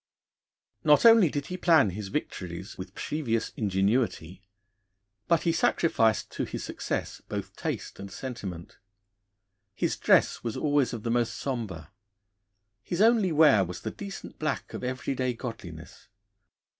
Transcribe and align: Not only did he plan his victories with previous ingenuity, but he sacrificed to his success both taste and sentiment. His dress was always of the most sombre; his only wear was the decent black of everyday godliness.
Not 0.83 1.05
only 1.05 1.29
did 1.29 1.45
he 1.45 1.57
plan 1.57 1.91
his 1.91 2.07
victories 2.07 2.75
with 2.75 2.95
previous 2.95 3.49
ingenuity, 3.55 4.41
but 5.27 5.43
he 5.43 5.51
sacrificed 5.51 6.31
to 6.31 6.43
his 6.43 6.63
success 6.63 7.21
both 7.29 7.55
taste 7.55 7.99
and 7.99 8.11
sentiment. 8.11 8.79
His 9.75 9.97
dress 9.97 10.43
was 10.43 10.57
always 10.57 10.91
of 10.91 11.03
the 11.03 11.11
most 11.11 11.35
sombre; 11.35 11.91
his 12.81 12.99
only 12.99 13.31
wear 13.31 13.63
was 13.63 13.81
the 13.81 13.91
decent 13.91 14.39
black 14.39 14.73
of 14.73 14.83
everyday 14.83 15.35
godliness. 15.35 16.07